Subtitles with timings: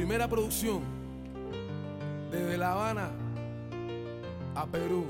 [0.00, 0.80] Primera producción
[2.32, 3.10] desde La Habana
[4.54, 5.04] a Perú.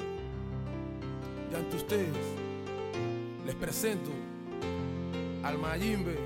[1.48, 2.08] Y ante ustedes
[3.46, 4.10] les presento
[5.44, 6.18] al Mayimbe.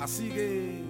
[0.00, 0.85] Así que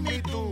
[0.00, 0.45] mi tú.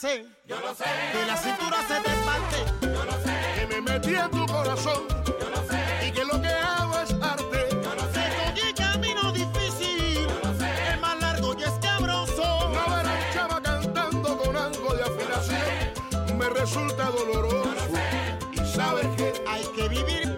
[0.00, 0.84] Yo lo sé.
[1.10, 2.64] Que la cintura se te parte.
[2.82, 3.36] Yo lo sé.
[3.56, 5.08] Que me metí en tu corazón.
[5.26, 6.06] Yo lo sé.
[6.06, 7.68] Y que lo que hago es arte.
[7.72, 8.30] Yo lo sé.
[8.46, 10.28] Cogí camino difícil.
[10.28, 10.92] Yo lo sé.
[10.92, 12.70] Es más largo y escabroso.
[12.70, 16.38] No ver a chava cantando con algo de afinación.
[16.38, 17.68] Me resulta doloroso.
[18.52, 20.37] Y sabes que Hay que vivir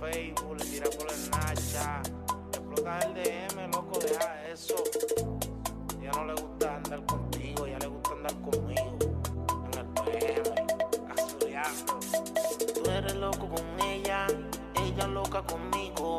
[0.00, 2.08] Facebook, le tira por el Snapchat.
[2.52, 4.76] Explota el DM, loco, deja eso.
[6.02, 8.98] Ya no le gusta andar contigo, ya le gusta andar conmigo.
[9.72, 10.66] En el PM,
[11.10, 12.00] azuleando.
[12.74, 14.26] Tú eres loco con ella,
[14.82, 16.18] ella loca conmigo.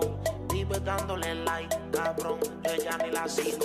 [0.50, 2.40] Vive dándole like, cabrón.
[2.64, 3.57] Yo ya ni la sigo.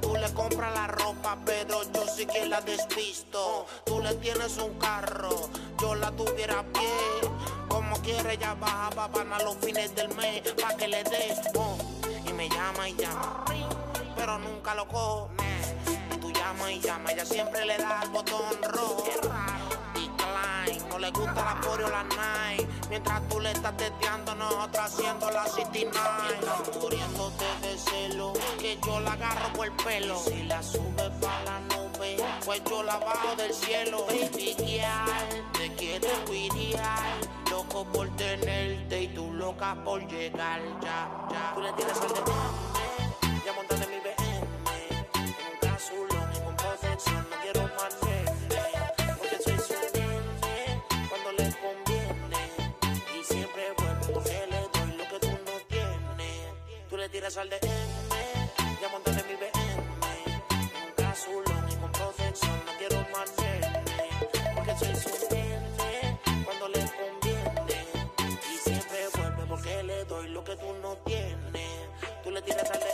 [0.00, 3.66] Tú le compras la ropa, pero yo sí que la despisto.
[3.84, 5.50] Tú le tienes un carro,
[5.80, 6.88] yo la tuviera a pie.
[7.68, 11.34] Como quiere, ella baja pa' ganar los fines del mes, pa' que le dé.
[11.56, 11.76] oh.
[12.28, 13.44] Y me llama y llama,
[14.14, 15.30] pero nunca lo cojo.
[16.14, 19.04] Y tú llamas y llamas, ella siempre le da al botón rojo.
[21.00, 22.68] Le gusta la Fori o la Nike.
[22.90, 26.40] Mientras tú le estás teteando, nosotros haciendo la City Night.
[26.40, 30.18] Estás muriéndote de celo, que yo la agarro por el pelo.
[30.18, 34.04] Si la sube pa' la nube, pues yo la bajo del cielo.
[34.08, 37.16] Baby girl, te quiero cuidar.
[37.50, 40.60] Loco por tenerte y tú loca por llegar.
[40.82, 41.52] Ya, ya.
[41.54, 42.89] Tú le tienes al DM,
[57.30, 59.50] tienes al de M, ya montaste mil BM.
[60.86, 67.86] Nunca solo ni con protección, no quiero mantenerme, porque soy su nene cuando le conviene.
[68.52, 71.88] Y siempre vuelve porque le doy lo que tú no tienes.
[72.24, 72.89] Tú le tiras al de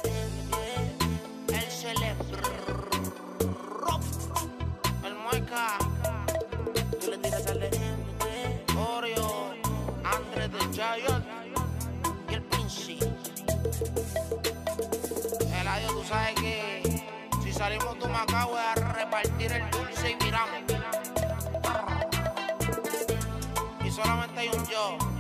[16.07, 16.83] sabes que
[17.43, 20.51] si salimos de Macao es a repartir el dulce y miramos.
[23.85, 25.16] Y solamente hay un yo.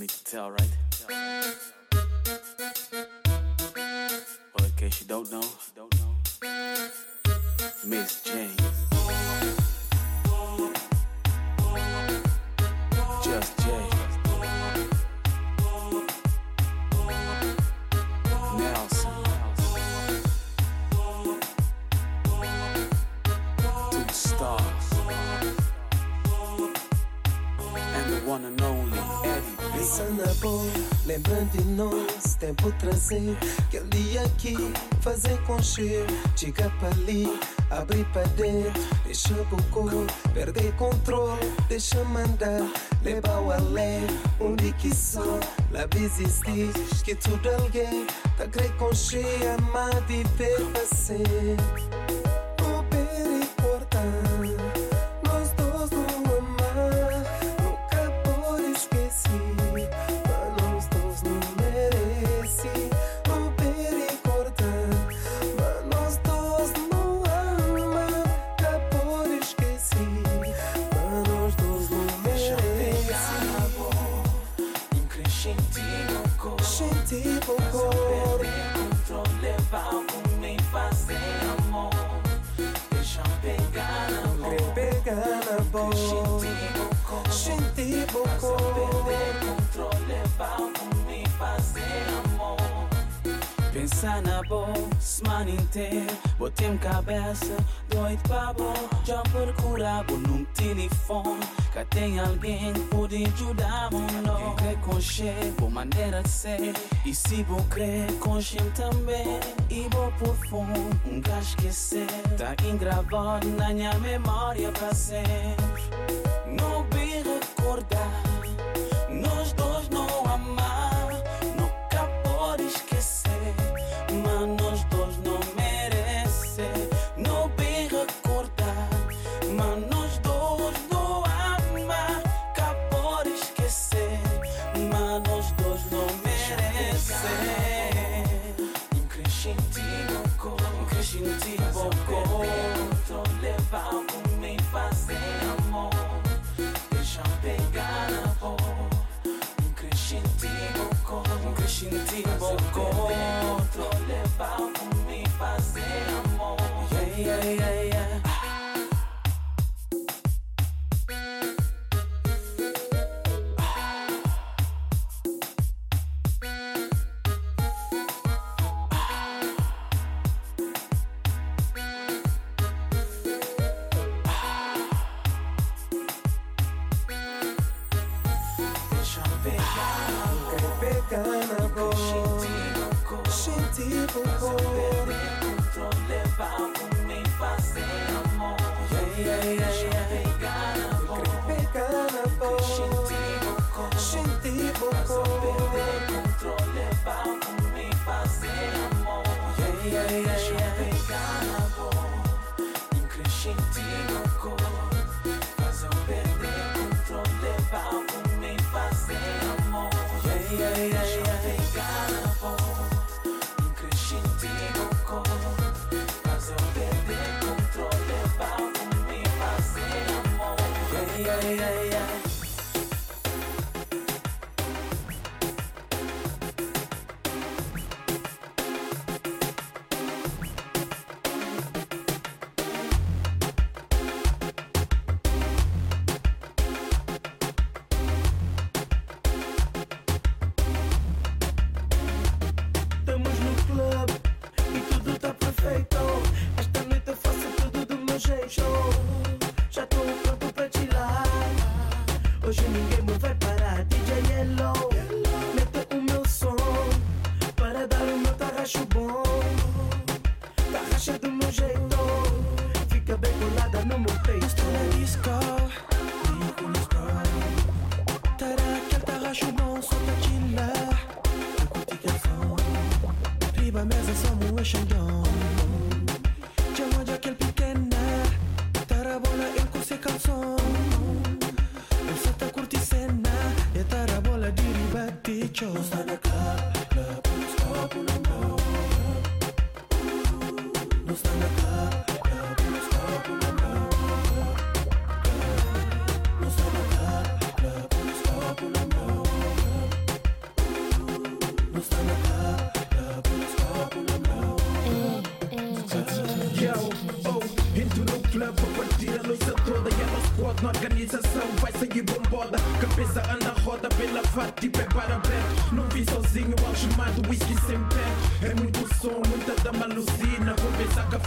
[0.00, 0.76] need to tell, right?
[4.54, 5.44] Well, in case you don't know,
[7.84, 8.59] Miss Jane.
[32.60, 33.36] vou trazer
[33.70, 34.56] Que ali aqui,
[35.00, 37.38] fazer concher Diga pra ali,
[37.70, 38.80] abrir pra dentro.
[39.04, 39.34] Deixa
[39.70, 42.70] corpo perder controle Deixa mandar,
[43.02, 44.06] levar o além
[44.40, 45.38] Onde que só,
[45.70, 46.72] lá existir
[47.04, 49.24] Que tudo alguém, tá crer concher
[49.58, 51.99] Amar, viver, fazer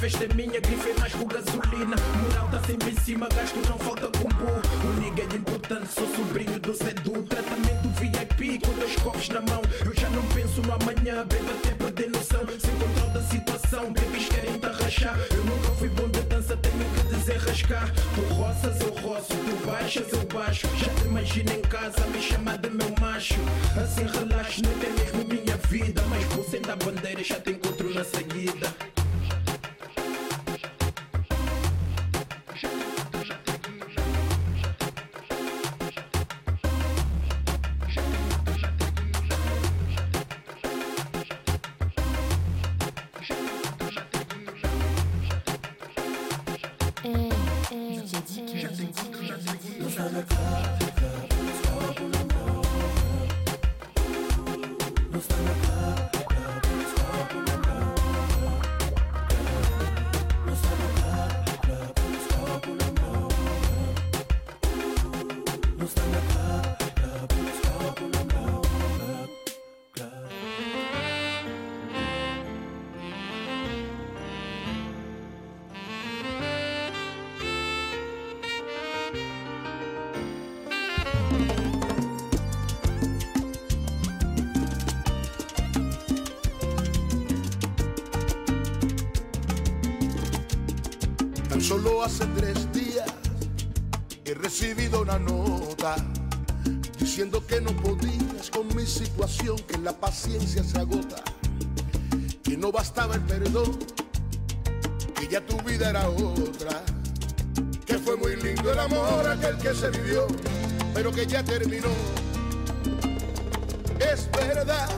[0.03, 1.95] festa é minha, grifei mais com gasolina.
[2.23, 3.72] Moral tá sempre em cima, gasto não
[91.53, 93.05] Tan solo hace tres días
[94.25, 95.95] he recibido una nota
[96.97, 101.21] diciendo que no podías con mi situación, que la paciencia se agota,
[102.43, 103.77] que no bastaba el perdón,
[105.13, 106.81] que ya tu vida era otra,
[107.85, 110.25] que fue muy lindo el amor aquel que se vivió,
[110.95, 111.89] pero que ya terminó.
[113.99, 114.89] Es verdad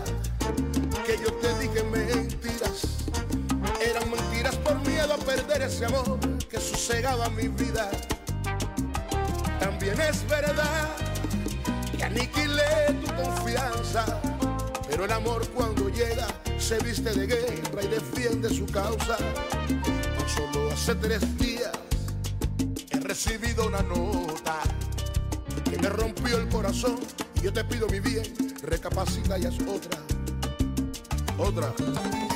[1.05, 2.87] que yo te dije mentiras,
[3.85, 7.89] eran mentiras por miedo a perder ese amor que sosegaba mi vida.
[9.59, 10.89] También es verdad
[11.97, 14.05] que aniquilé tu confianza,
[14.89, 16.27] pero el amor cuando llega
[16.57, 19.17] se viste de guerra y defiende su causa.
[20.35, 21.71] Solo hace tres días
[22.91, 24.59] he recibido una nota
[25.69, 26.99] que me rompió el corazón
[27.35, 28.23] y yo te pido mi bien,
[28.63, 29.99] recapacita y haz otra,
[31.37, 32.34] otra.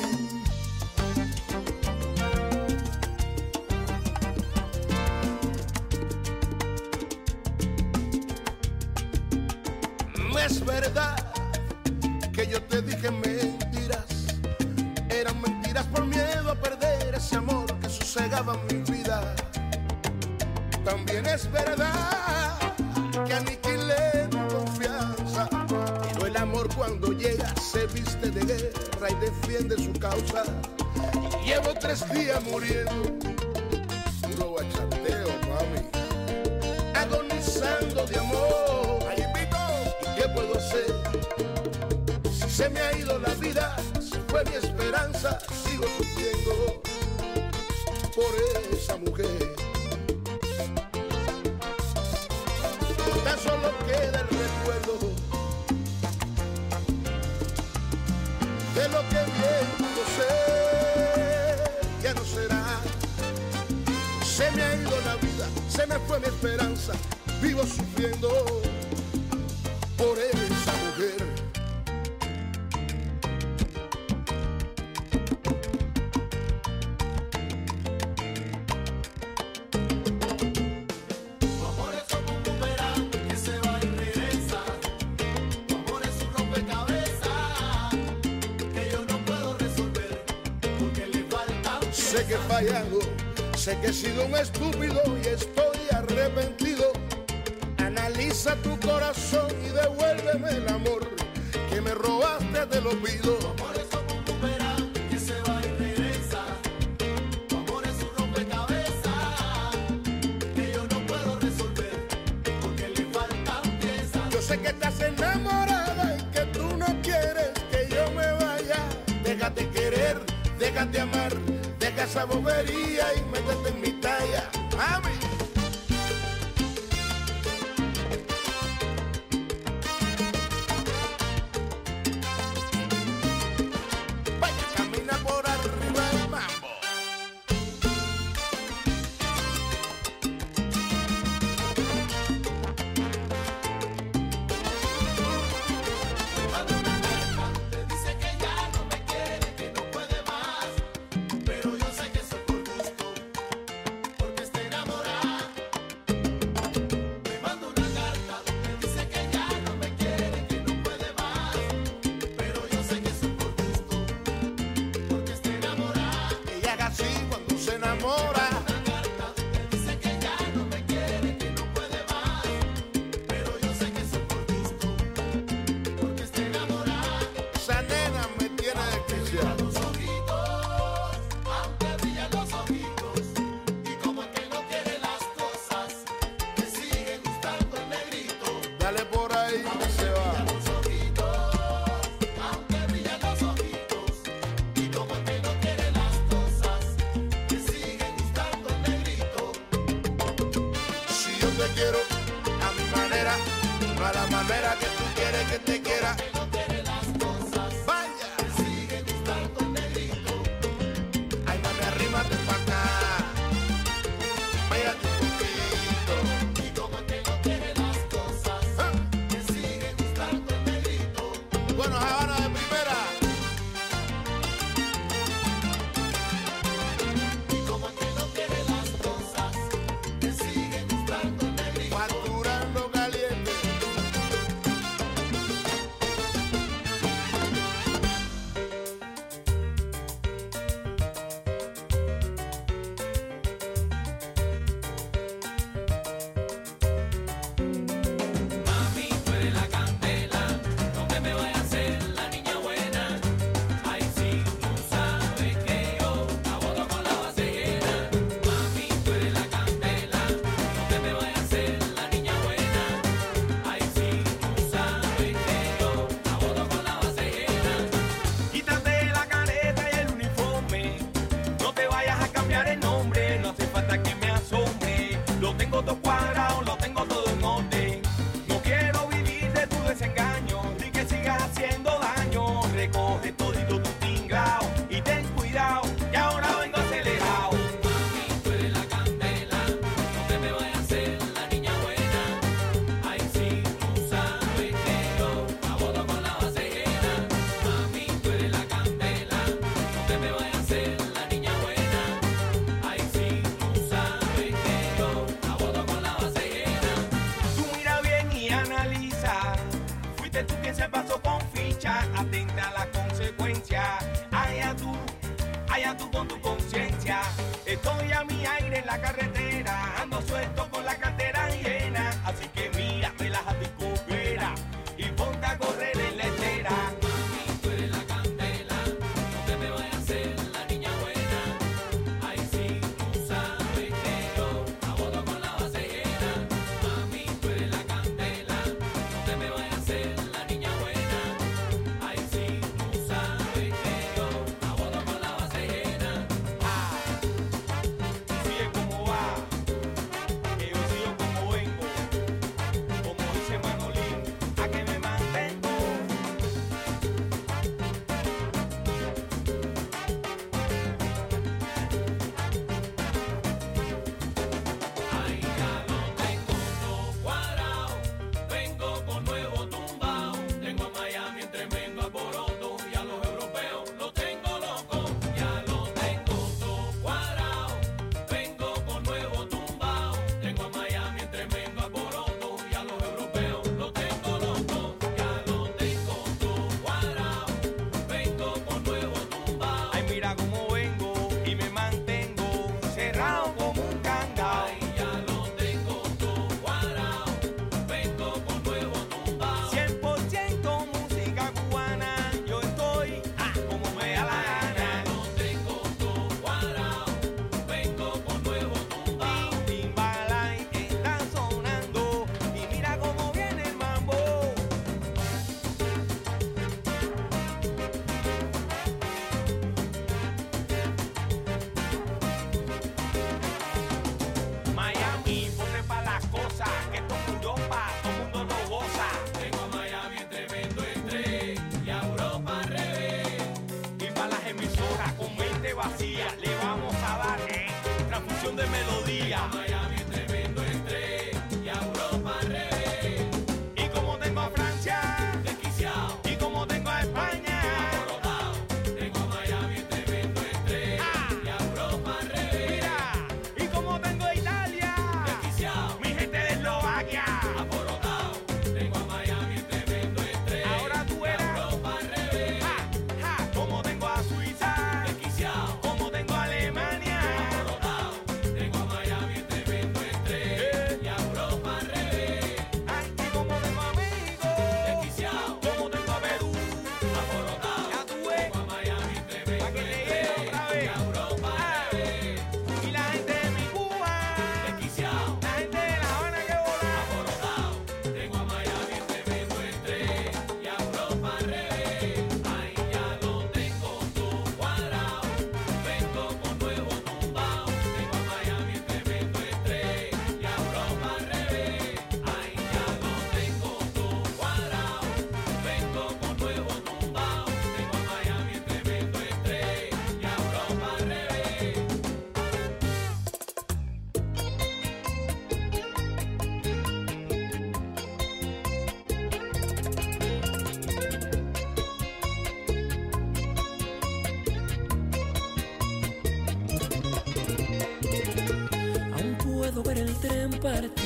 [530.48, 530.99] en.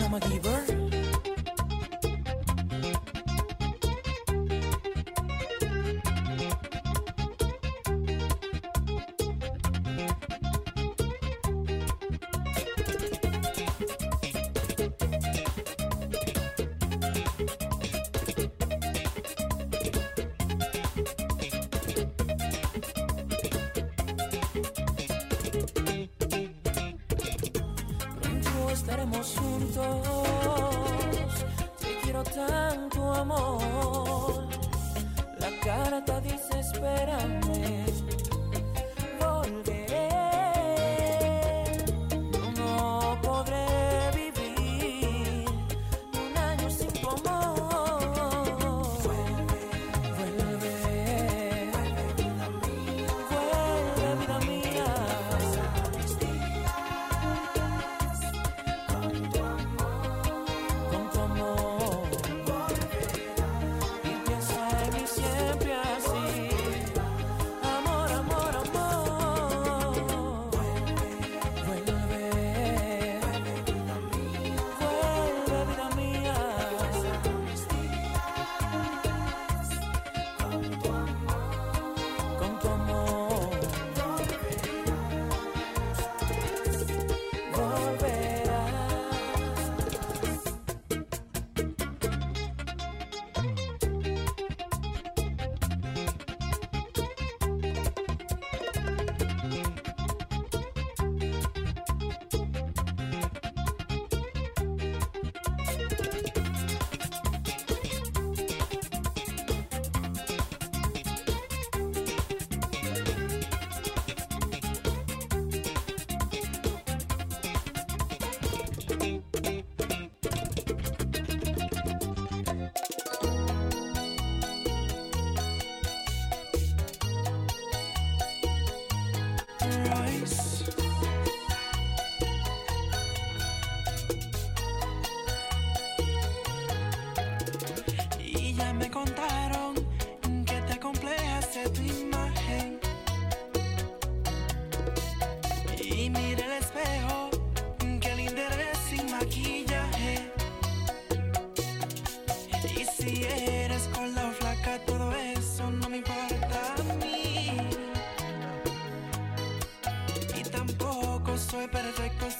[0.00, 0.49] i'ma a giver.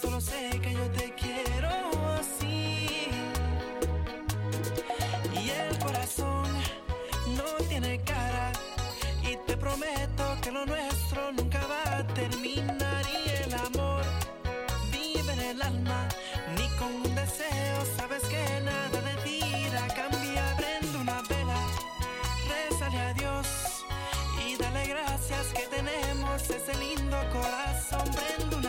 [0.01, 1.68] solo sé que yo te quiero
[2.18, 3.09] así.
[5.34, 6.46] Y el corazón
[7.36, 8.53] no tiene cara
[9.22, 14.03] y te prometo que lo nuestro nunca va a terminar y el amor
[14.92, 16.09] vive en el alma,
[16.57, 20.57] ni con un deseo sabes que nada de ti irá cambia cambiar.
[20.57, 21.61] Prende una vela,
[22.48, 23.46] rezale a Dios
[24.46, 28.05] y dale gracias que tenemos ese lindo corazón.
[28.14, 28.60] Prende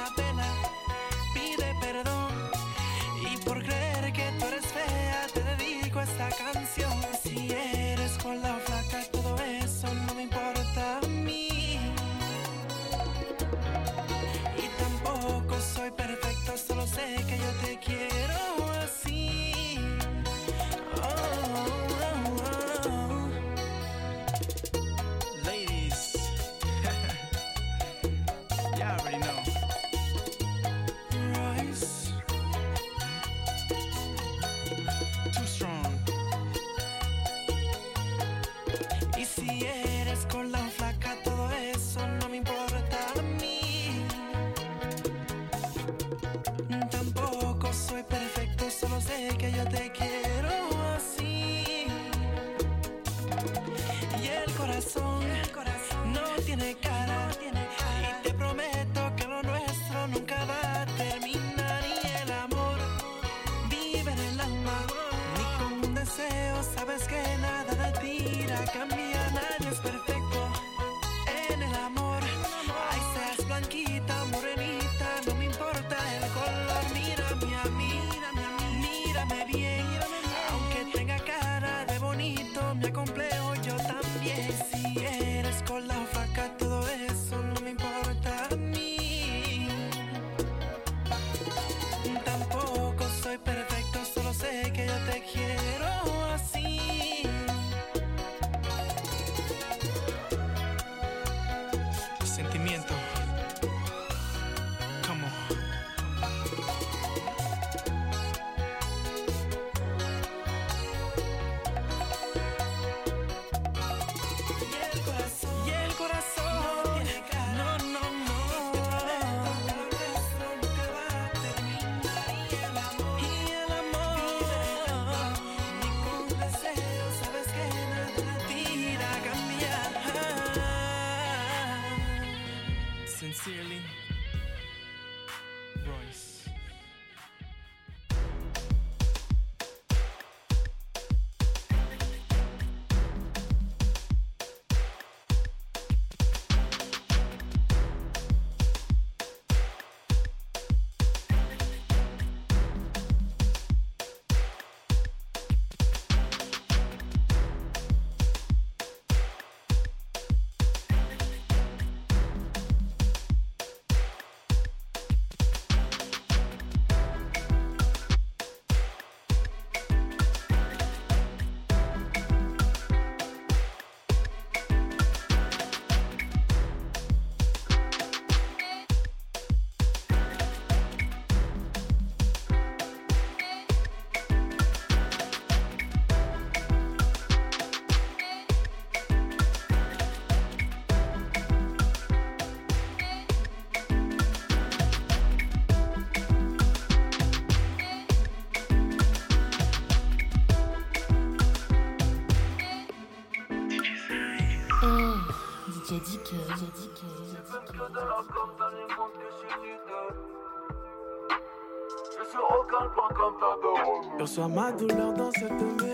[214.21, 215.90] Eu sou amado, não, dança também.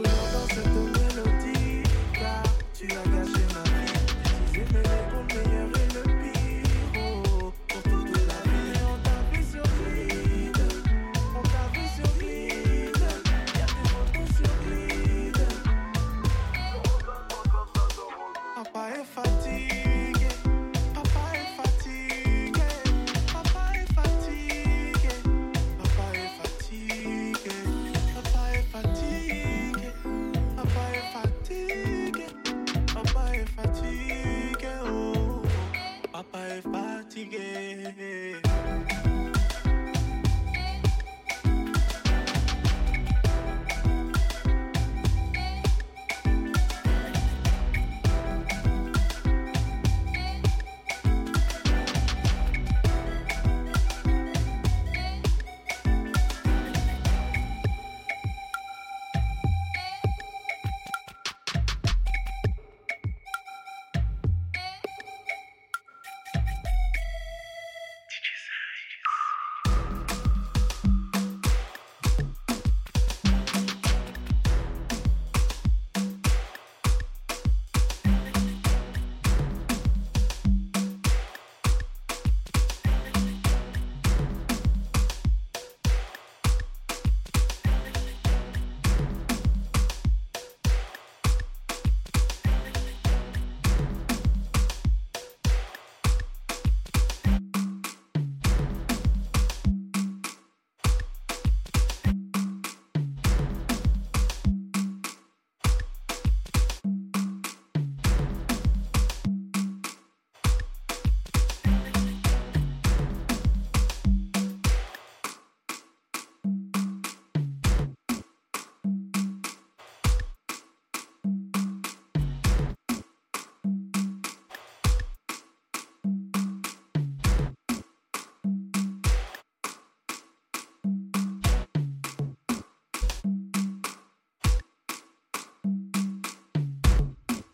[0.00, 0.25] love.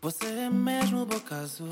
[0.03, 1.69] Você é mesmo boca azul,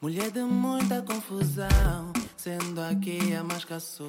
[0.00, 2.12] mulher de muita confusão.
[2.36, 4.08] Sendo aqui a mais caçul,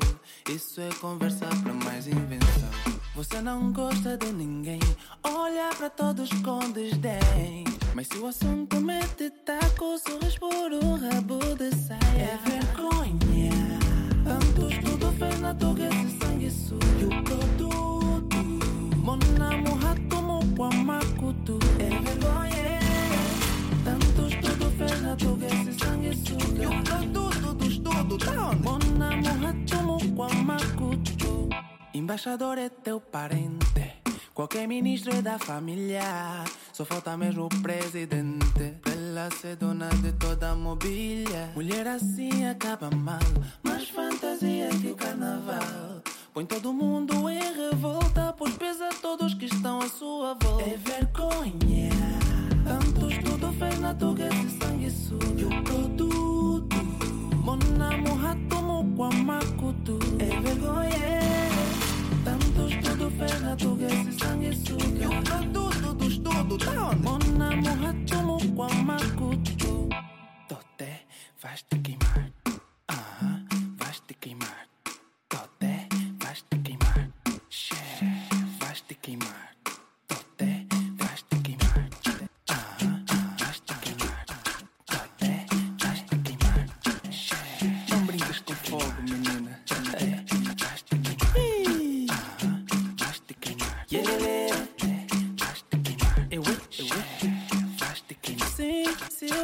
[0.50, 2.72] isso é conversa pra mais invenção.
[3.14, 4.80] Você não gosta de ninguém,
[5.24, 7.64] olha pra todos com desdém.
[7.94, 12.00] Mas se o assunto mete taco, sorris por um rabo de saia.
[12.18, 13.52] É vergonha.
[14.24, 17.24] Tanto estudo fez na toga esse sangue sujo.
[17.24, 18.38] Produto,
[18.98, 21.60] monamo rato, moquamacutu.
[21.78, 22.73] É vergonha.
[24.74, 26.84] Tanto estudo fez na toga esse sangue sujo.
[26.84, 28.64] Produto do estudo, tá onde?
[28.64, 31.50] Monamo rato, moquamacutu.
[31.94, 33.94] Embaixador é teu parente.
[34.34, 36.44] Qualquer ministro é da família.
[36.72, 38.78] Só falta mesmo o presidente.
[38.92, 41.52] Ela ser dona de toda a mobília.
[41.56, 43.20] Mulher assim acaba mal.
[43.62, 46.02] Mais fantasia que o carnaval.
[46.34, 48.34] Põe todo mundo em revolta.
[48.36, 50.64] Pois pesa todos que estão à sua volta.
[50.64, 52.23] É vergonha.
[53.14, 56.78] Što fe na toge si sangi su Yuko tutu
[57.46, 61.22] Mona mu hatomu kwa makutu Eve goye
[62.26, 67.56] Tanto što fe na toge si sangi su Yuko tutu tutu što tu down Mona
[67.56, 68.70] mu hatomu kwa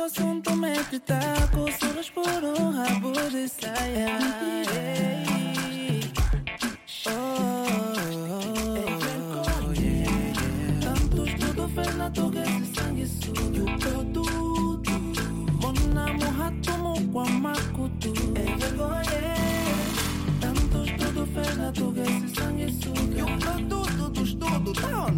[0.09, 4.17] assunto meio que taco, surras por um rabo de saia.
[7.05, 7.11] Oh,
[8.31, 8.55] oh,
[11.37, 13.53] tudo fez na tua é esse sangue sujo.
[13.53, 14.91] E o tudo,
[15.61, 16.05] mona
[21.33, 23.13] fez na toga esse sangue sujo.
[23.15, 25.11] E o teu tudo, tudo, tudo, tá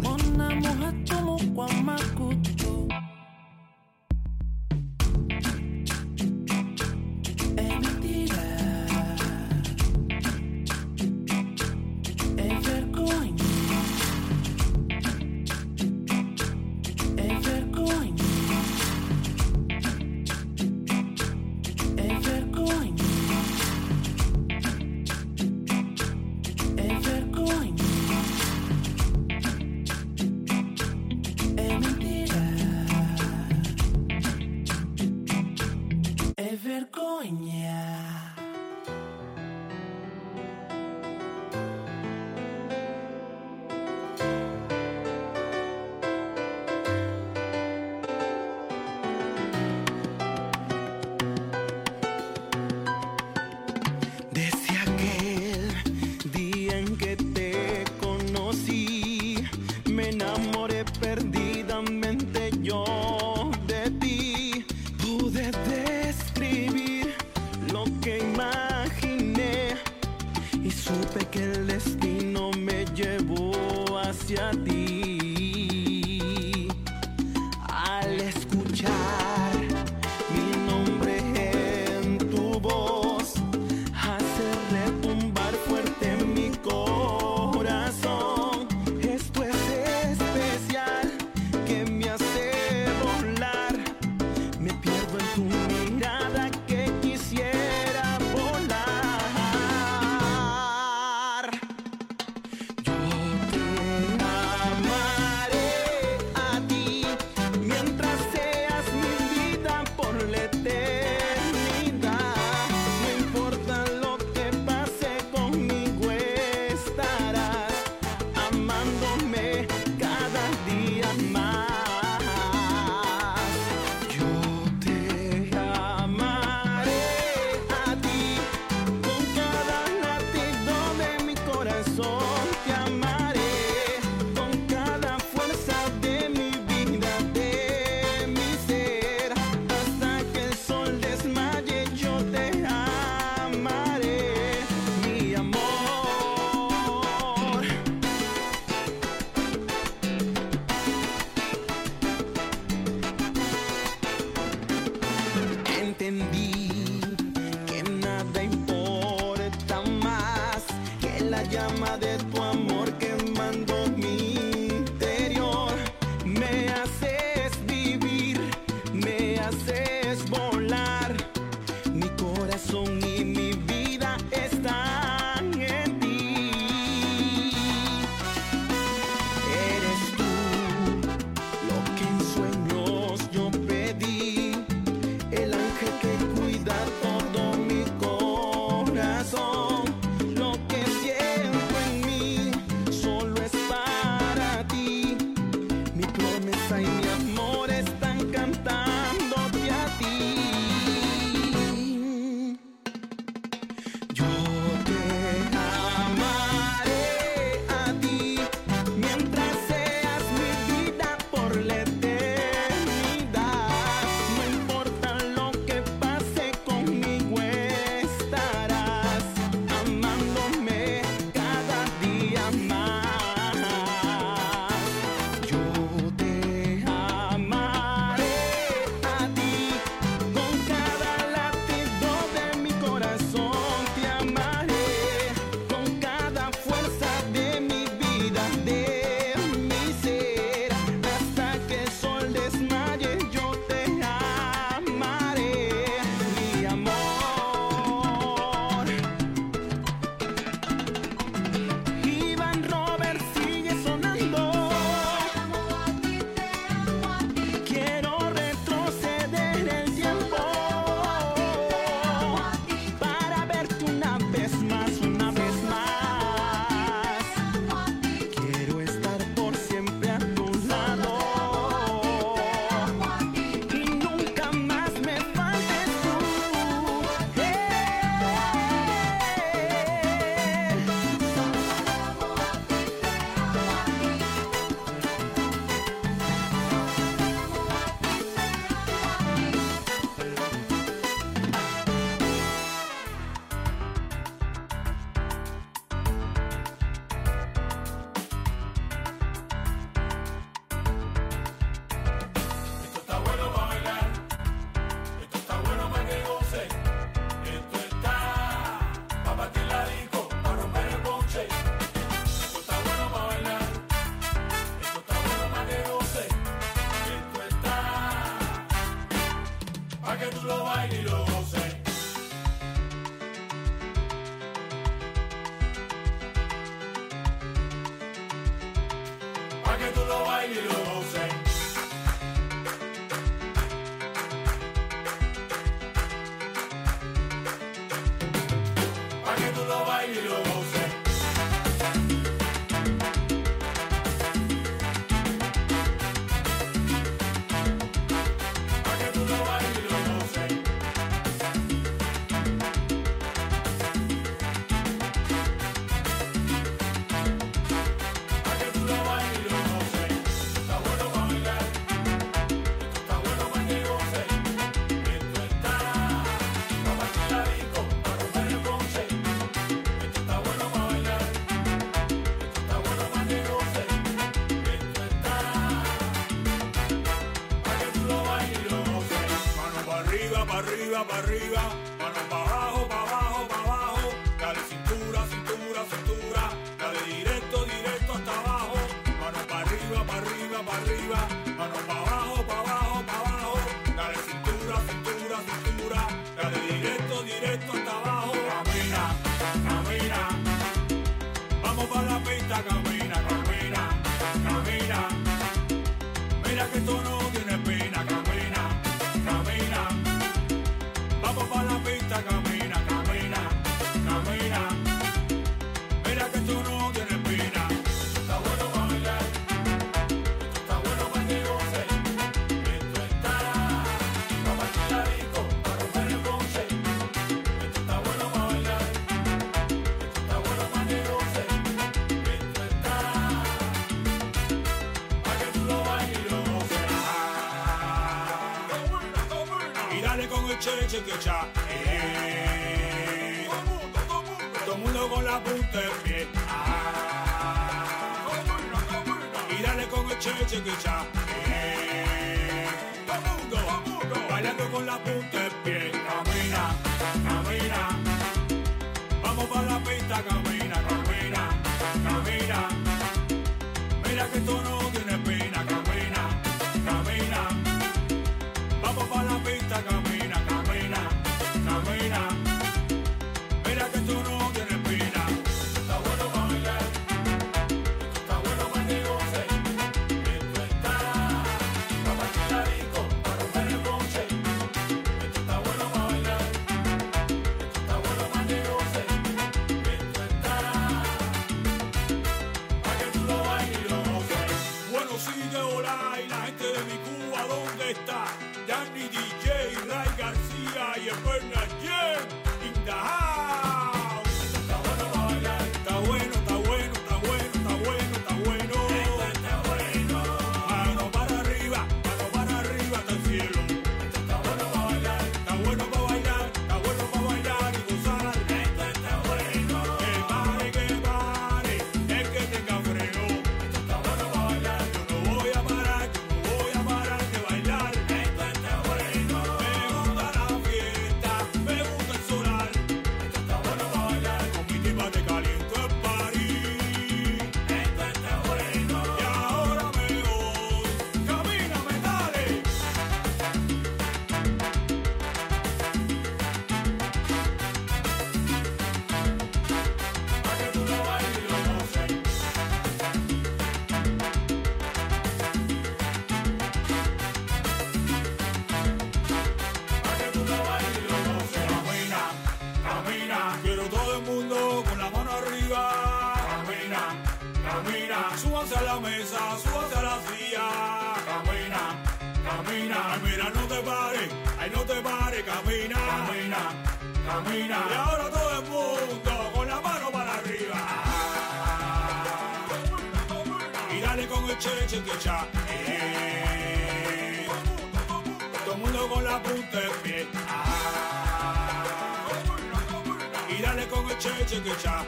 [593.62, 595.06] con el che, che, que cha.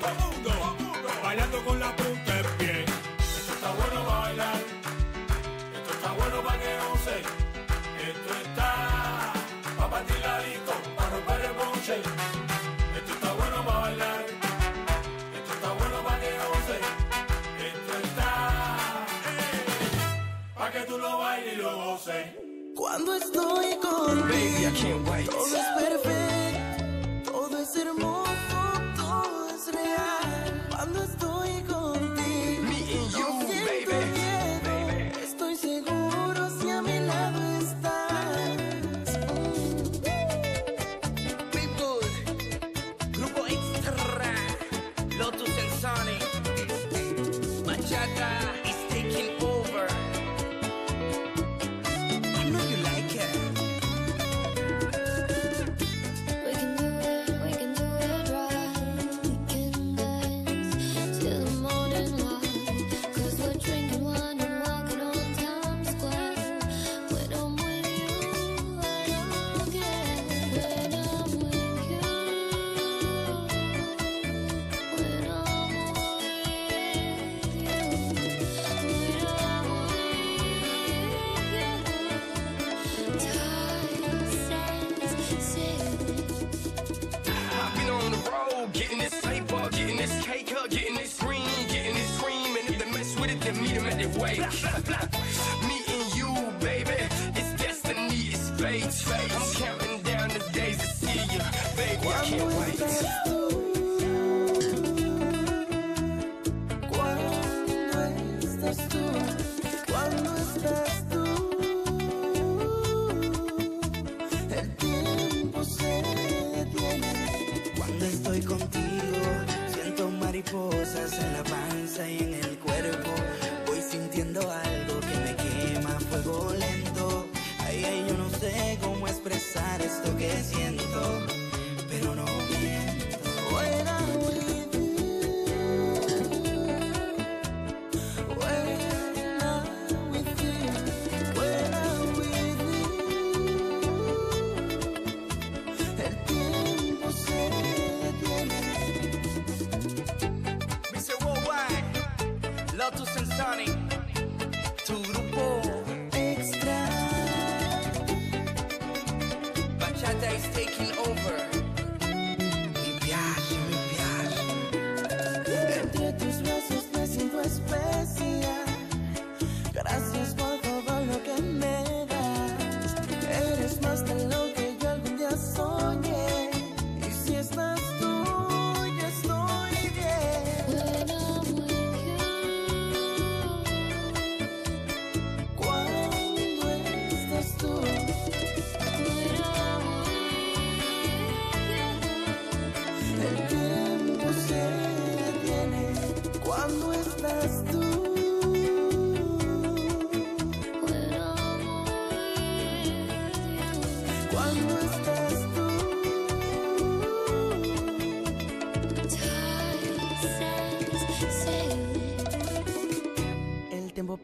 [0.00, 2.84] Todo mundo, mundo, bailando con la punta en pie.
[2.84, 4.56] Esto está bueno bailar,
[5.74, 7.16] esto está bueno para que once.
[8.08, 9.32] Esto está
[9.76, 11.96] para partir la disco, para romper el bonche.
[12.96, 14.24] Esto está bueno para bailar,
[15.36, 16.76] esto está bueno para que once.
[17.68, 22.26] Esto está eh, para que tú lo bailes y lo goces.
[22.74, 25.30] Cuando estoy con Baby, I can't.
[25.30, 26.15] Todo es perfecto.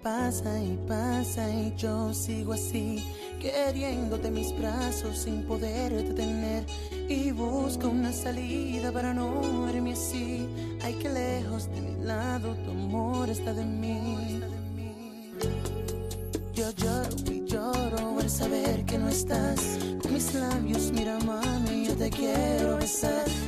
[0.02, 3.02] pasa y pasa y yo sigo así,
[3.40, 6.64] queriéndote mis brazos sin poder detener.
[7.08, 10.46] Y busco una salida para no morirme así.
[10.82, 14.40] Ay, que lejos de mi lado tu amor está de mí.
[16.54, 19.91] Yo lloro y lloro al saber que no estás
[20.22, 23.41] mis labios, mira mami, yo te quiero besar.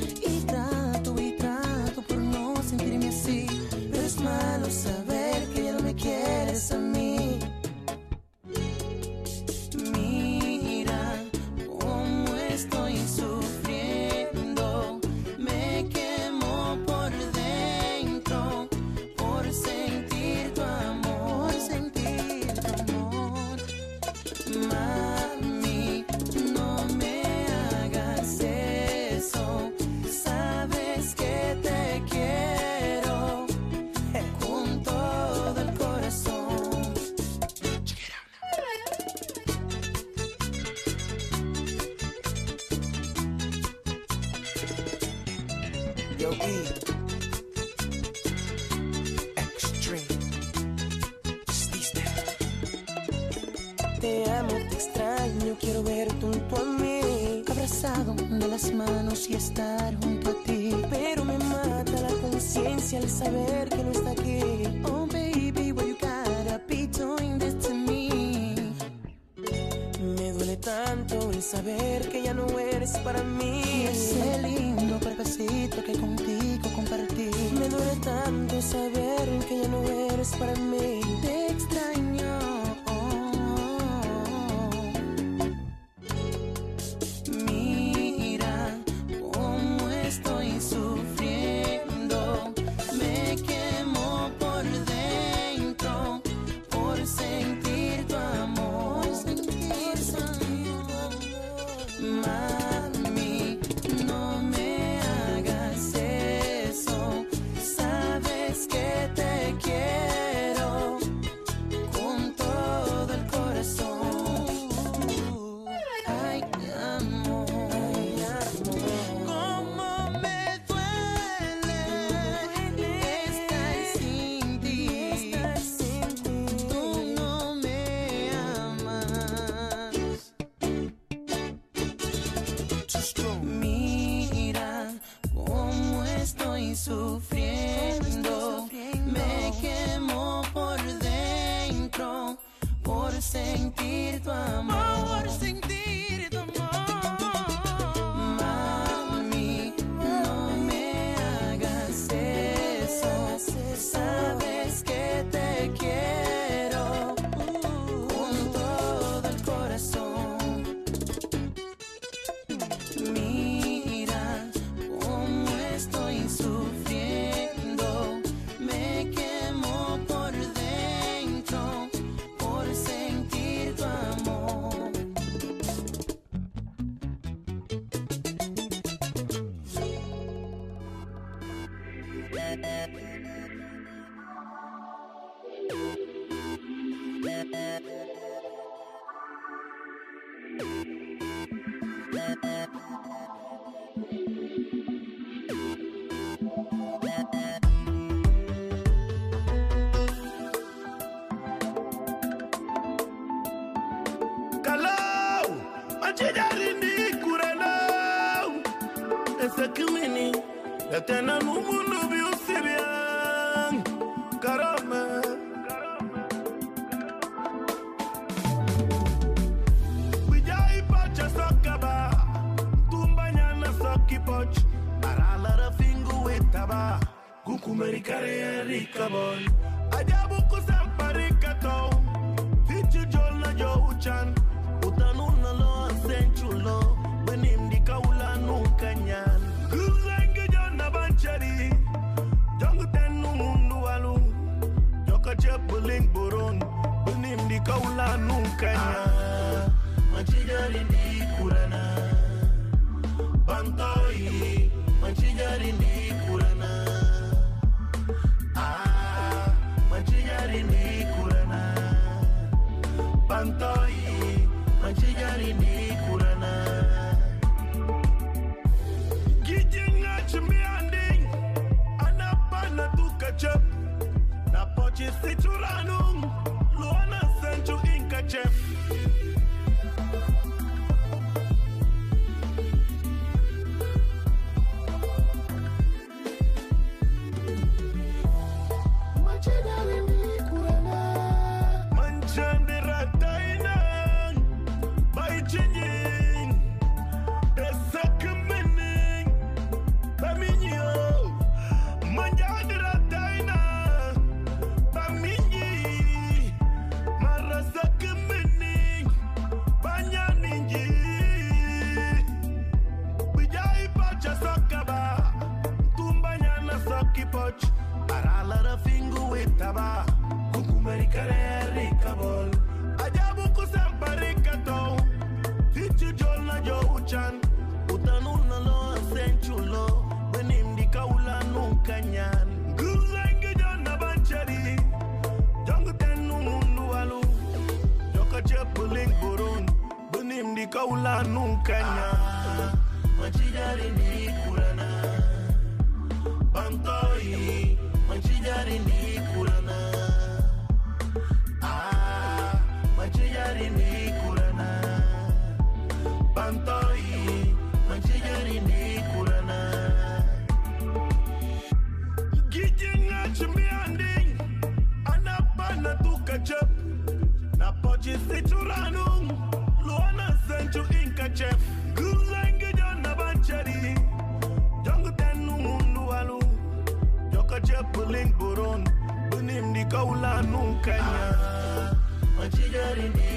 [379.95, 381.95] kaula nukanya ah,
[382.37, 383.33] machijarini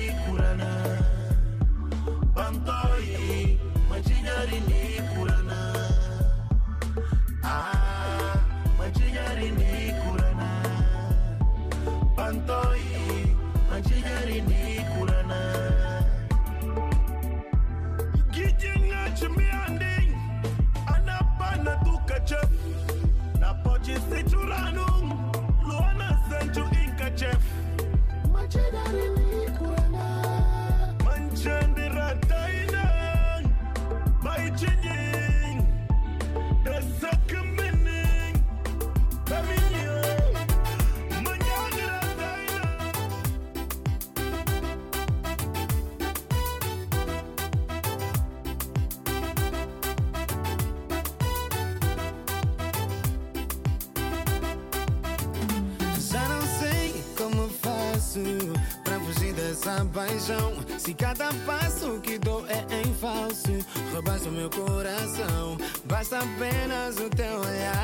[60.97, 63.51] cada passo que dou é em falso.
[63.93, 67.77] Roubaste o meu coração, basta apenas o teu olhar.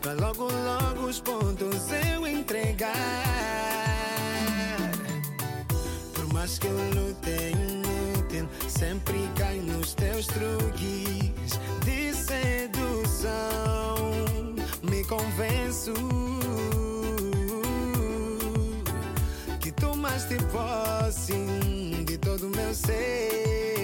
[0.00, 2.92] Pra logo, logo os pontos eu entregar.
[6.14, 13.34] Por mais que eu lutei inútil, sempre cai nos teus truques de sedução.
[14.82, 15.94] Me convenço.
[19.76, 21.34] tomaste posse
[22.04, 23.75] de todo meu ser.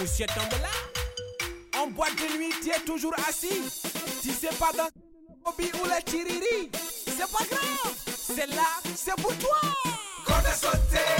[0.00, 0.68] monsieur Tambola.
[1.78, 3.62] En boîte de nuit, tu es toujours assis.
[4.22, 6.70] Si c'est pas dans le lobby ou la tiriri,
[7.06, 7.94] c'est pas grave.
[8.06, 9.60] C'est là, c'est pour toi.
[10.26, 11.19] Quand t'es sauté.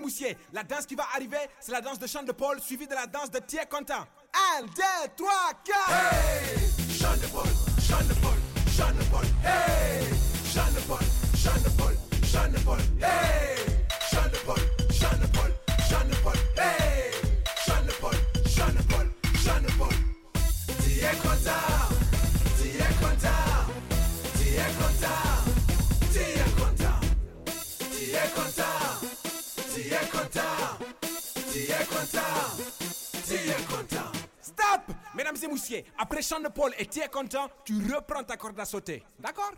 [0.00, 0.36] Moussier.
[0.52, 3.06] La danse qui va arriver, c'est la danse de Chant de Paul, suivie de la
[3.06, 4.06] danse de Thier Quentin.
[4.58, 4.68] 1, 2,
[5.16, 5.32] 3,
[5.64, 5.78] 4.
[5.88, 7.48] Hey, Chant de Paul,
[7.80, 8.38] Chant de Paul,
[8.76, 9.24] Chant de Paul.
[9.44, 10.06] Hey,
[10.52, 11.04] Chant de Paul,
[11.36, 12.78] Chant de Paul, Chant de Paul.
[13.00, 13.73] Hey,
[31.84, 32.22] Thier Quentin,
[33.26, 34.12] Thier Quentin.
[34.40, 38.58] Stop Mesdames et messieurs, après Chant de Paul et Thier Quentin, tu reprends ta corde
[38.58, 39.02] à sauter.
[39.18, 39.52] D'accord?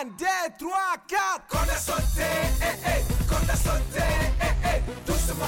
[0.00, 0.24] 1, 2,
[0.58, 0.70] 3,
[1.06, 1.46] 4.
[1.48, 2.22] Corde à sauter,
[2.62, 4.00] eh eh, corde à sauter,
[4.40, 5.44] eh eh, doucement,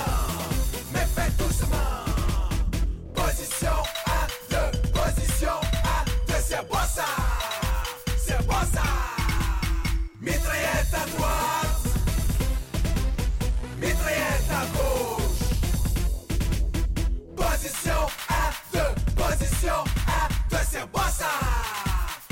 [20.70, 21.30] c'est bon ça,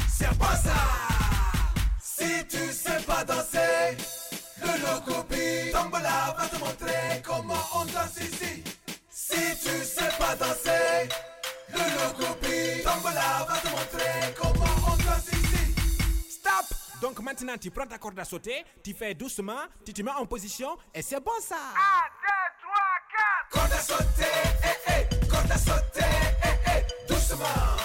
[0.09, 0.78] c'est bon ça.
[2.01, 3.97] Si tu sais pas danser,
[4.62, 8.62] le locopie Tombola va te montrer comment on danse ici.
[9.10, 11.09] Si tu sais pas danser,
[11.73, 15.74] le locopie Tombola va te montrer comment on danse ici.
[16.31, 16.66] Stop
[17.02, 20.27] Donc maintenant, tu prends ta corde à sauter, tu fais doucement, tu te mets en
[20.27, 21.56] position et c'est bon ça.
[21.56, 21.59] 1,
[22.23, 22.78] 2, 3,
[23.51, 23.69] 4.
[23.69, 26.05] Corde à sauter, eh eh, corde à sauter,
[26.44, 27.77] eh eh, doucement,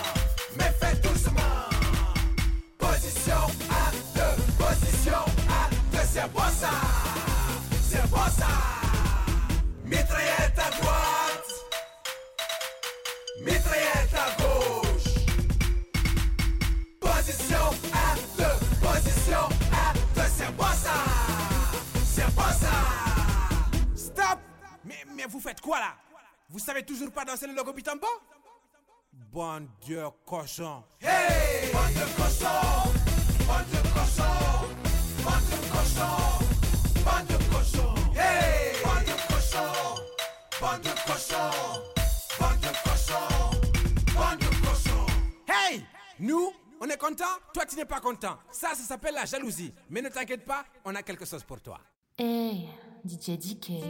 [25.28, 25.96] vous faites quoi là?
[26.50, 28.08] Vous savez toujours pas danser le logo Bitambo?
[29.12, 30.84] Bon Dieu, cochon.
[31.00, 32.92] Hey, bande de cochons,
[33.48, 34.68] bande de cochons,
[35.24, 36.40] bande de cochons,
[37.04, 37.96] bande de cochons.
[38.16, 40.02] Hey, bande de cochons,
[40.60, 41.54] bande de cochons,
[42.40, 43.52] bande de cochons,
[44.16, 45.08] bande de cochons.
[45.48, 45.86] Hey!
[46.20, 48.38] Nous, on est content, toi tu n'es pas content.
[48.52, 49.74] Ça, ça s'appelle la jalousie.
[49.90, 51.80] Mais ne t'inquiète pas, on a quelque chose pour toi.
[52.18, 52.70] Hey,
[53.06, 53.84] DJ DK.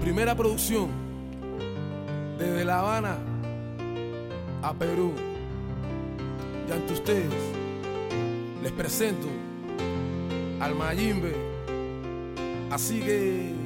[0.00, 0.88] Primera producción
[2.38, 3.18] desde La Habana
[4.62, 5.12] a Perú.
[6.66, 7.30] Y ante ustedes
[8.62, 9.26] les presento
[10.60, 11.34] al Mayimbe.
[12.70, 13.59] Así que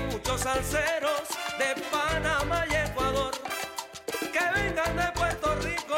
[0.00, 1.22] muchos salseros
[1.58, 3.32] de Panamá y Ecuador,
[4.20, 5.96] que vengan de Puerto Rico,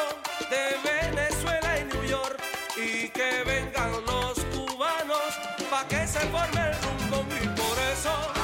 [0.51, 2.41] de Venezuela y New York,
[2.77, 5.39] y que vengan los cubanos
[5.71, 8.44] para que se forme el rumbo y por eso.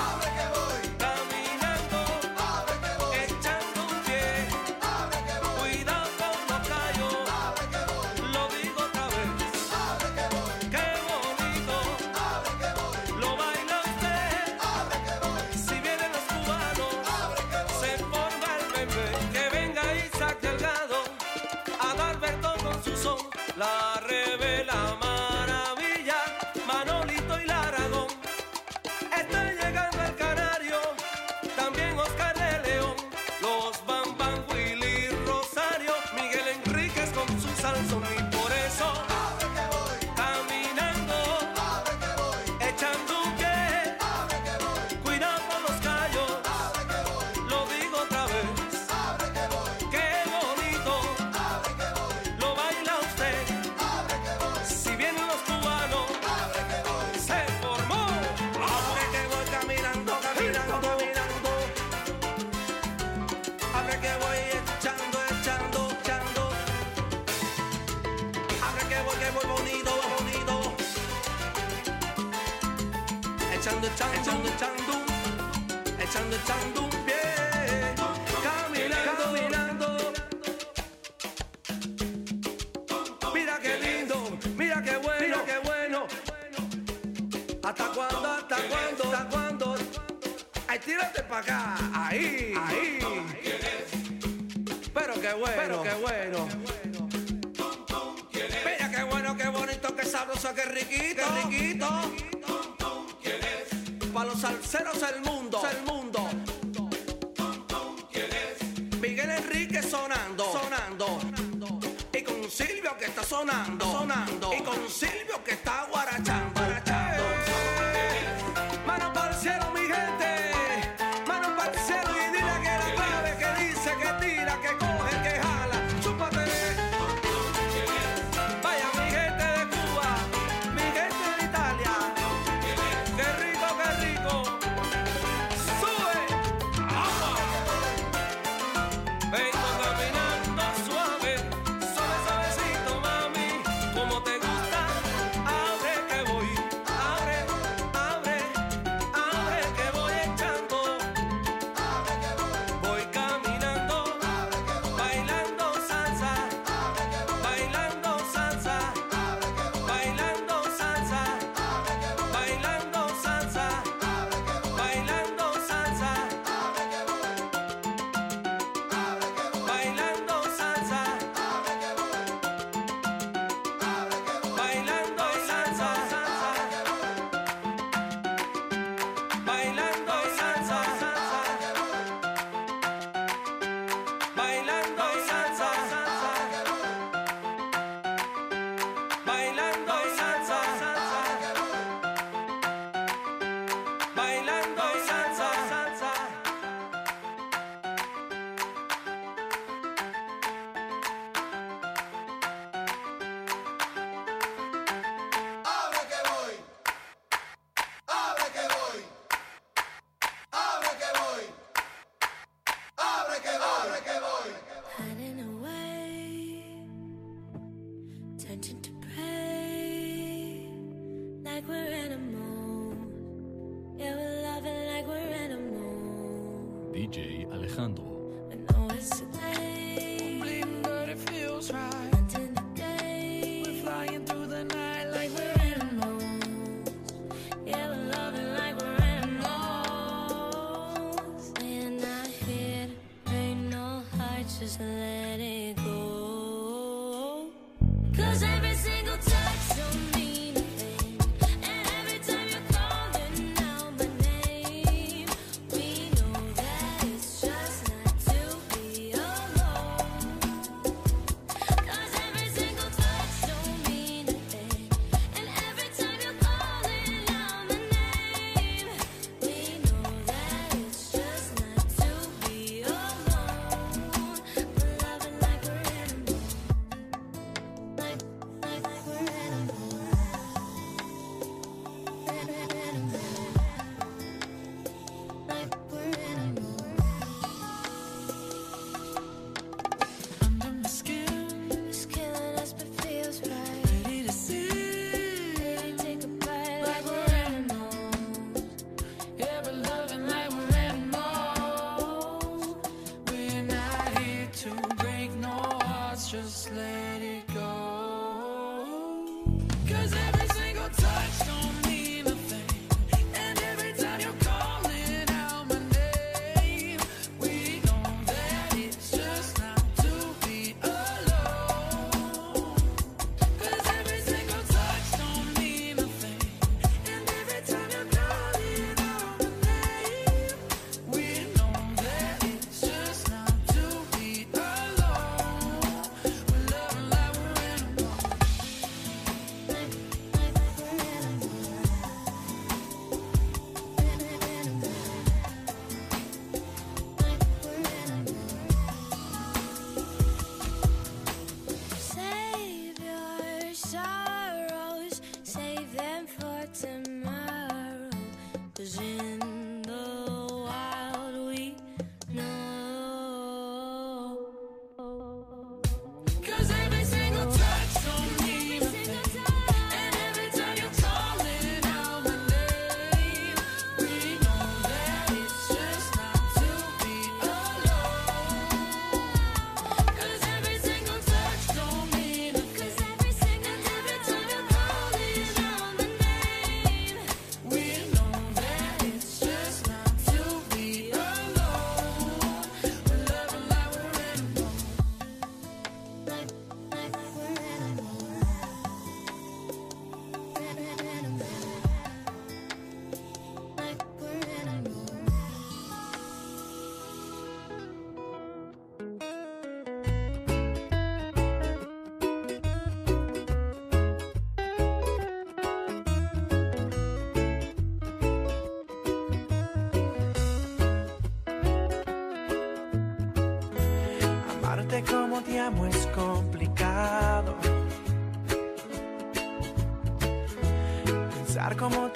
[73.71, 76.80] 唱的唱，唱的唱的，爱唱的唱。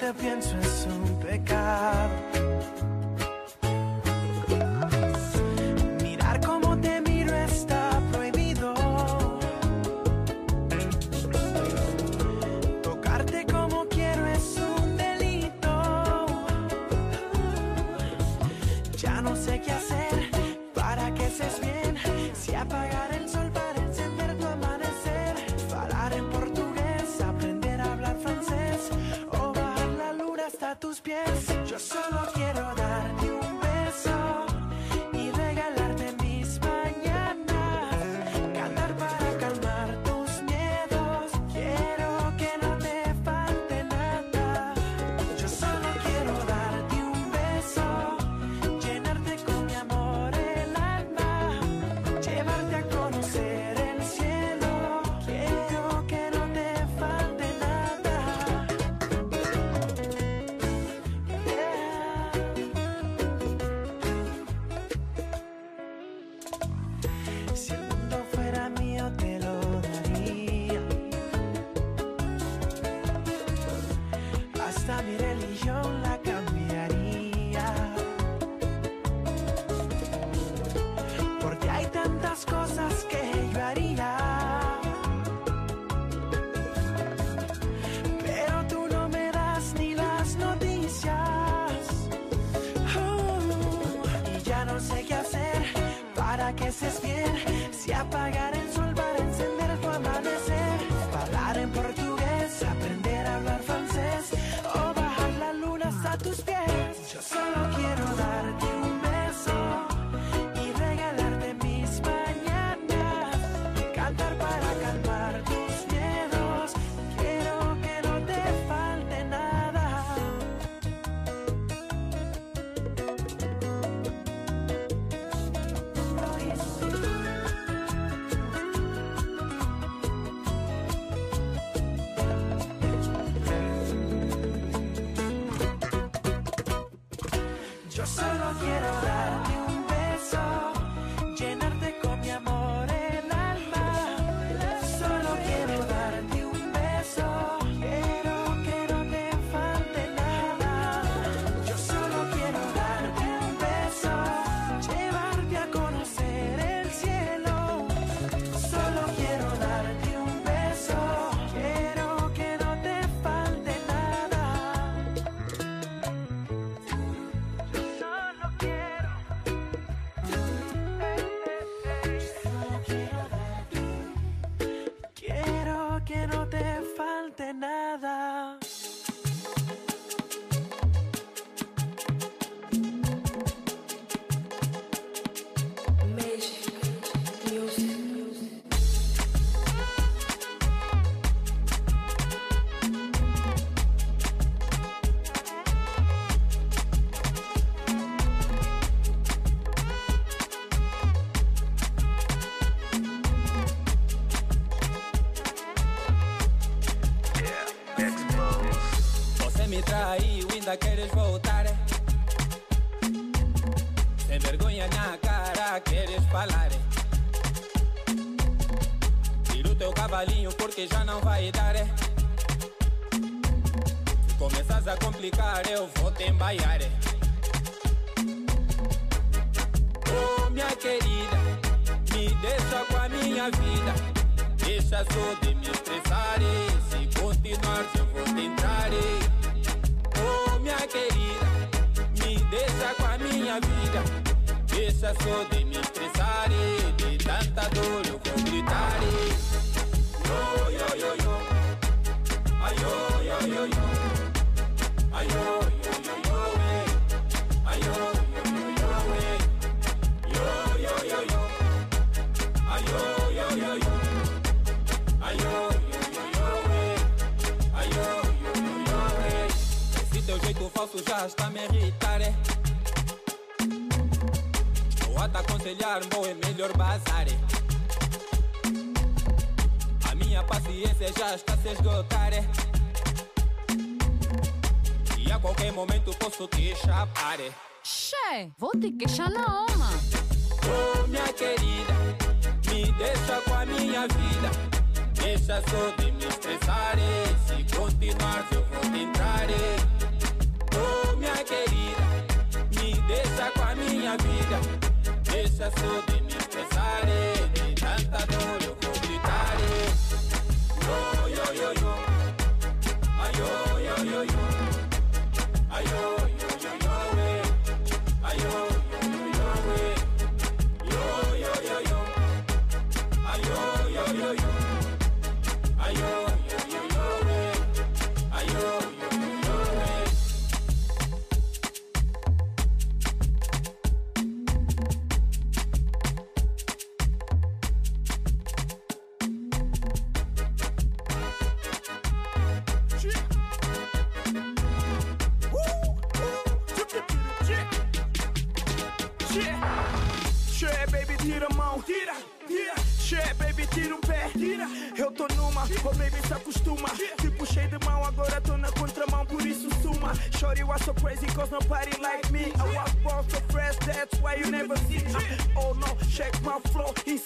[0.05, 0.64] 的变成。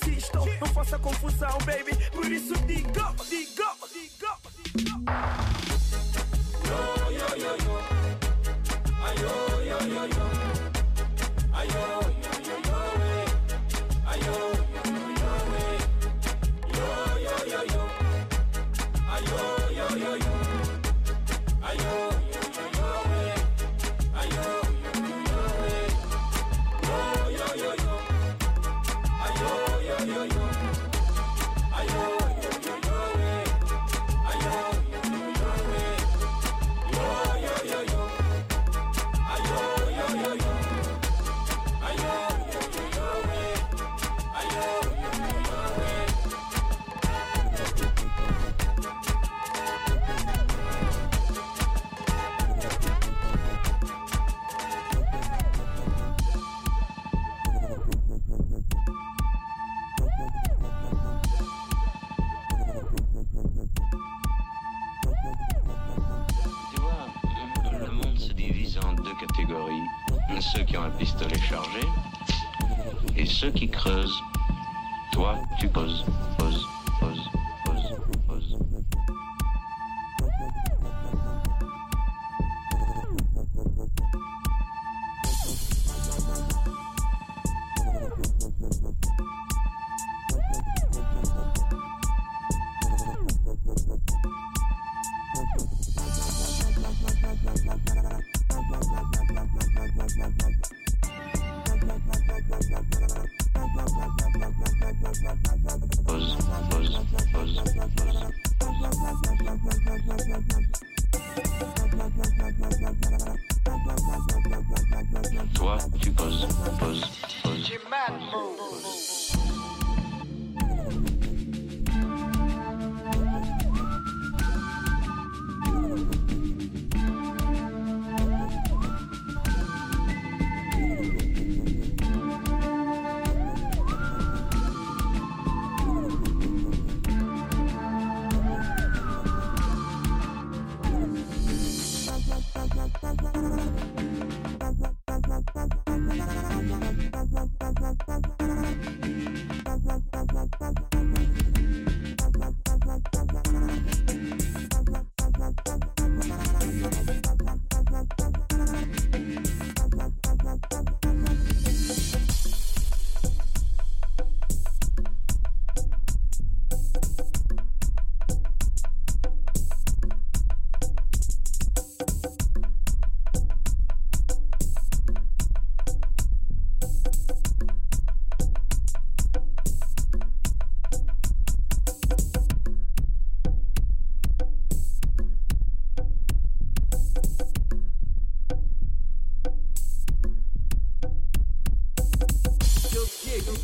[0.07, 0.39] Insisto.
[0.59, 2.89] Não faça confusão, baby, por isso digo,
[3.29, 3.48] digo,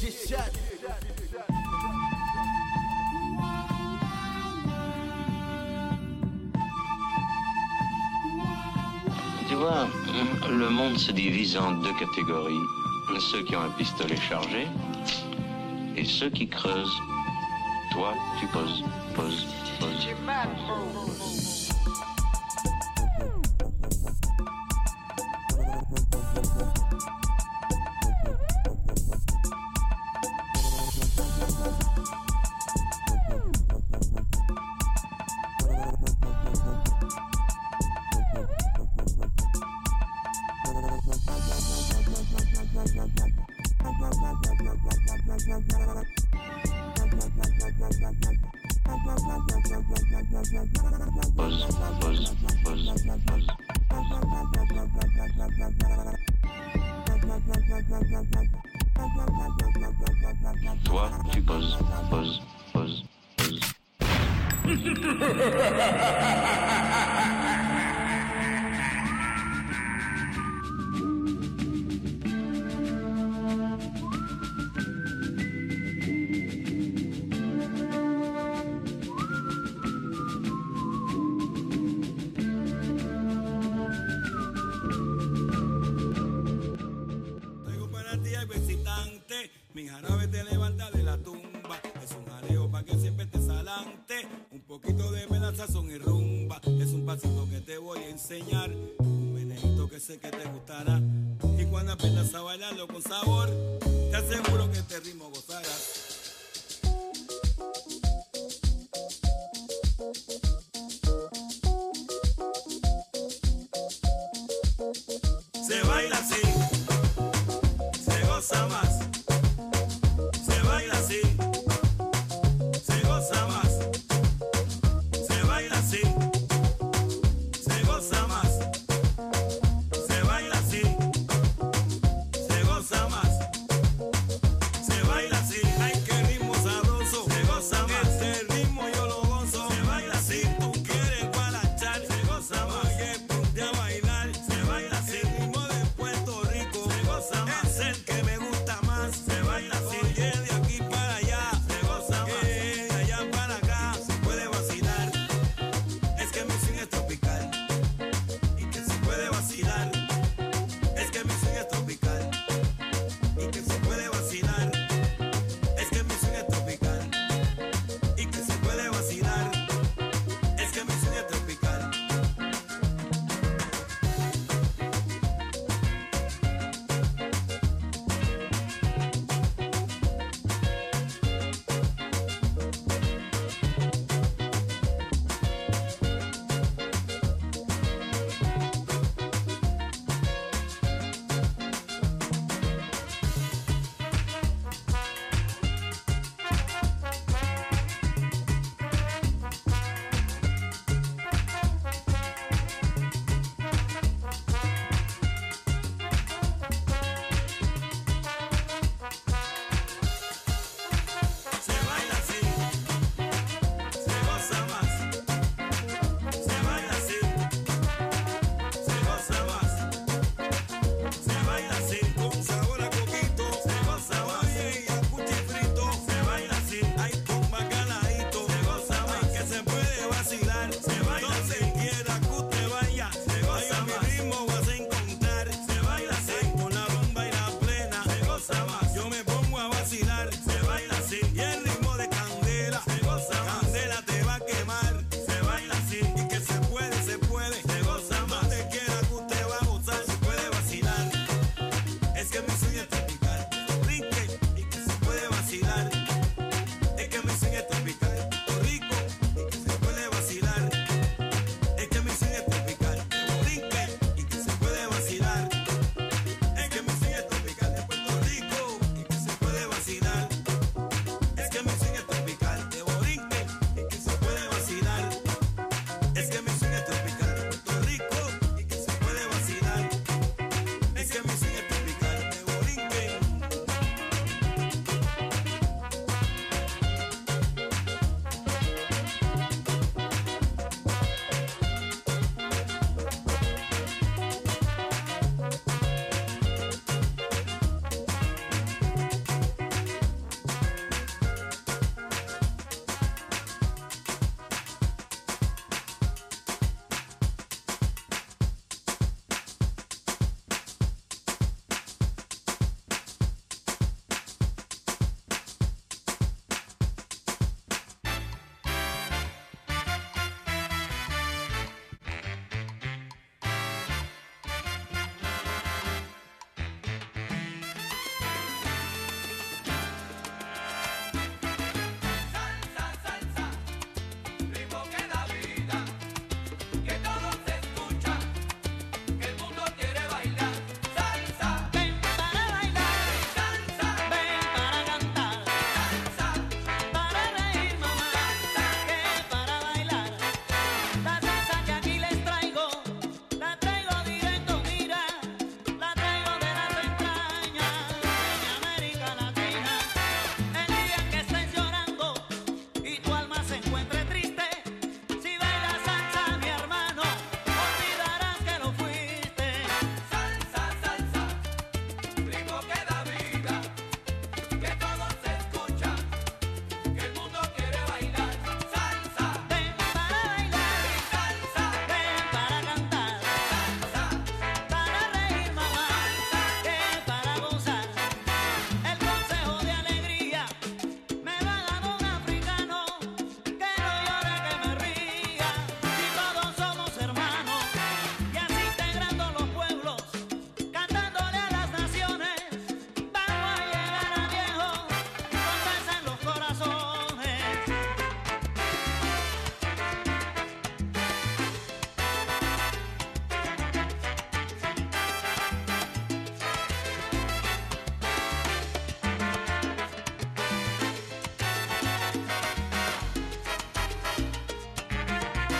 [0.06, 0.12] Tu
[9.56, 9.88] vois,
[10.48, 12.54] le monde se divise en deux catégories.
[13.32, 14.68] Ceux qui ont un pistolet chargé
[15.98, 17.02] et ceux qui creusent.
[17.94, 18.84] Toi, tu poses,
[19.16, 19.48] poses,
[19.80, 21.65] poses.